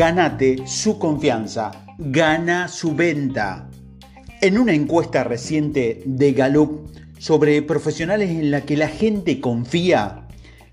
[0.00, 3.68] Ganate su confianza, gana su venta.
[4.40, 6.88] En una encuesta reciente de Gallup
[7.18, 10.26] sobre profesionales en la que la gente confía,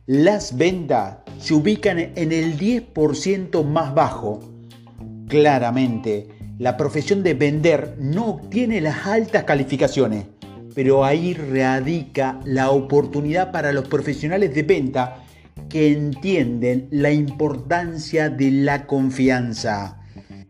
[0.05, 4.39] las ventas se ubican en el 10% más bajo.
[5.27, 10.23] Claramente, la profesión de vender no obtiene las altas calificaciones,
[10.73, 15.26] pero ahí radica la oportunidad para los profesionales de venta
[15.69, 19.99] que entienden la importancia de la confianza.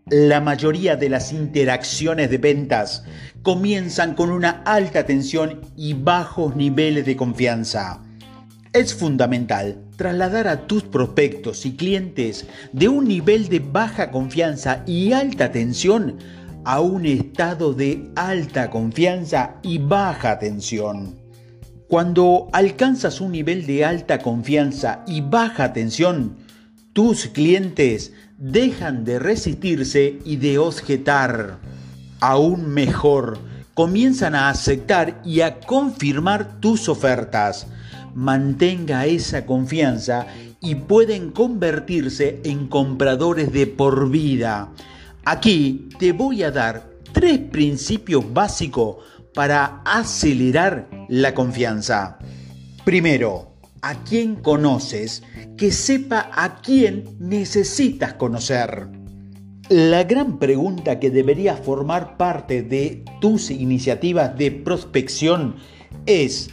[0.09, 3.03] La mayoría de las interacciones de ventas
[3.41, 8.03] comienzan con una alta tensión y bajos niveles de confianza.
[8.71, 15.11] Es fundamental trasladar a tus prospectos y clientes de un nivel de baja confianza y
[15.11, 16.17] alta tensión
[16.63, 21.16] a un estado de alta confianza y baja tensión.
[21.87, 26.35] Cuando alcanzas un nivel de alta confianza y baja tensión,
[26.91, 31.59] tus clientes dejan de resistirse y de objetar.
[32.19, 33.39] Aún mejor,
[33.73, 37.67] comienzan a aceptar y a confirmar tus ofertas.
[38.13, 40.27] Mantenga esa confianza
[40.59, 44.73] y pueden convertirse en compradores de por vida.
[45.23, 48.97] Aquí te voy a dar tres principios básicos
[49.37, 52.17] para acelerar la confianza.
[52.83, 55.21] Primero, a quién conoces
[55.55, 58.87] que sepa a quién necesitas conocer.
[59.69, 65.57] La gran pregunta que debería formar parte de tus iniciativas de prospección
[66.07, 66.49] es,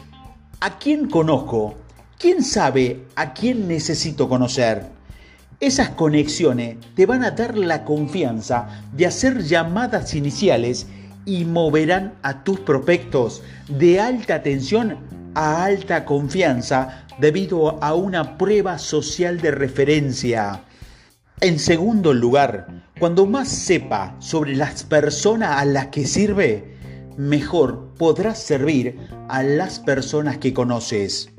[0.60, 1.76] ¿a quién conozco?
[2.18, 4.90] ¿Quién sabe a quién necesito conocer?
[5.58, 10.86] Esas conexiones te van a dar la confianza de hacer llamadas iniciales
[11.26, 14.98] y moverán a tus prospectos de alta tensión
[15.34, 20.64] a alta confianza debido a una prueba social de referencia.
[21.40, 26.76] En segundo lugar, cuando más sepa sobre las personas a las que sirve,
[27.16, 28.98] mejor podrás servir
[29.28, 31.30] a las personas que conoces.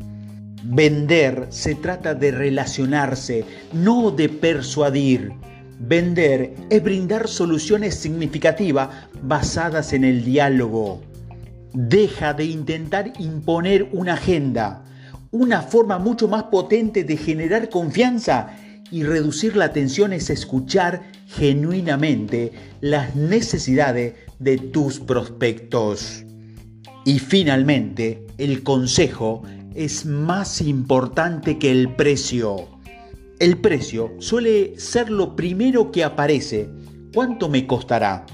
[0.64, 5.32] Vender se trata de relacionarse, no de persuadir.
[5.80, 8.90] Vender es brindar soluciones significativas
[9.22, 11.02] basadas en el diálogo.
[11.74, 14.86] Deja de intentar imponer una agenda.
[15.32, 18.56] Una forma mucho más potente de generar confianza
[18.90, 26.24] y reducir la tensión es escuchar genuinamente las necesidades de tus prospectos.
[27.04, 29.44] Y finalmente, el consejo
[29.74, 32.75] es más importante que el precio.
[33.38, 36.70] El precio suele ser lo primero que aparece.
[37.14, 38.26] ¿Cuánto me costará?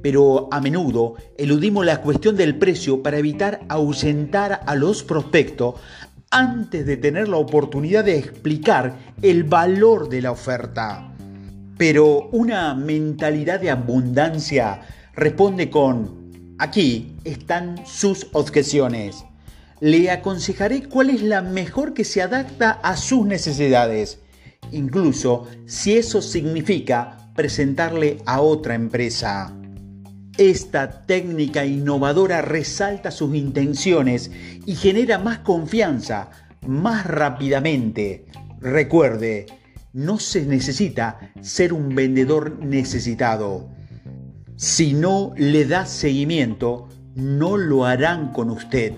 [0.00, 5.74] Pero a menudo eludimos la cuestión del precio para evitar ahuyentar a los prospectos
[6.30, 11.12] antes de tener la oportunidad de explicar el valor de la oferta.
[11.76, 14.82] Pero una mentalidad de abundancia
[15.16, 19.24] responde con, aquí están sus objeciones.
[19.80, 24.20] Le aconsejaré cuál es la mejor que se adapta a sus necesidades
[24.74, 29.54] incluso si eso significa presentarle a otra empresa.
[30.36, 34.30] Esta técnica innovadora resalta sus intenciones
[34.66, 36.30] y genera más confianza
[36.66, 38.26] más rápidamente.
[38.60, 39.46] Recuerde,
[39.92, 43.68] no se necesita ser un vendedor necesitado.
[44.56, 48.94] Si no le da seguimiento, no lo harán con usted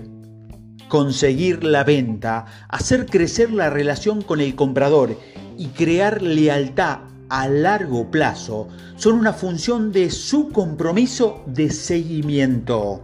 [0.87, 5.17] conseguir la venta, hacer crecer la relación con el comprador
[5.57, 13.01] y crear lealtad a largo plazo son una función de su compromiso de seguimiento.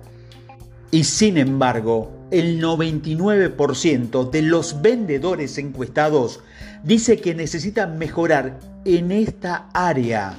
[0.92, 6.40] Y sin embargo, el 99% de los vendedores encuestados
[6.84, 10.38] dice que necesitan mejorar en esta área.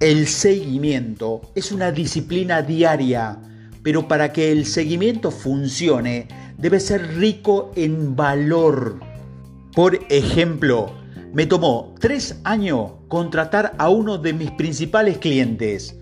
[0.00, 3.38] El seguimiento es una disciplina diaria,
[3.82, 9.00] pero para que el seguimiento funcione, debe ser rico en valor.
[9.74, 10.92] Por ejemplo,
[11.32, 15.96] me tomó tres años contratar a uno de mis principales clientes.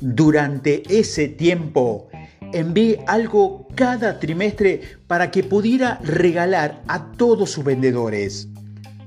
[0.00, 2.08] Durante ese tiempo,
[2.52, 8.48] envié algo cada trimestre para que pudiera regalar a todos sus vendedores.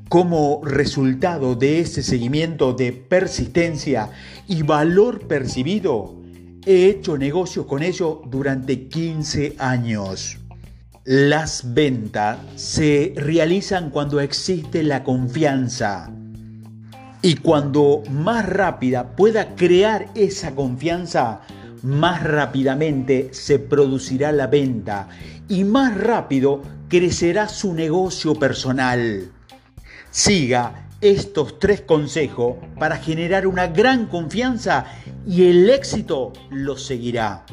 [0.10, 4.10] Como resultado de ese seguimiento de persistencia
[4.48, 6.22] y valor percibido,
[6.66, 10.41] he hecho negocios con ellos durante 15 años.
[11.04, 16.12] Las ventas se realizan cuando existe la confianza.
[17.24, 21.42] Y cuando más rápida pueda crear esa confianza,
[21.82, 25.10] más rápidamente se producirá la venta
[25.50, 29.32] y más rápido crecerá su negocio personal.
[30.12, 34.86] Siga estos tres consejos para generar una gran confianza
[35.26, 37.44] y el éxito lo seguirá.